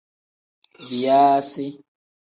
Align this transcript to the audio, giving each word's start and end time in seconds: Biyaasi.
Biyaasi. 0.87 1.65